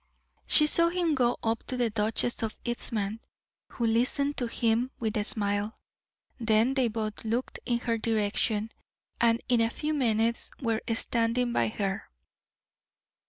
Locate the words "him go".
0.89-1.37